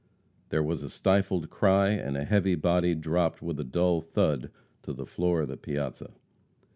[0.49, 4.49] There was a stifled cry, and a heavy body dropped with a dull thud
[4.81, 6.13] to the floor of the piazza.